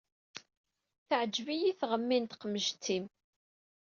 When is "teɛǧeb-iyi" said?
1.07-1.71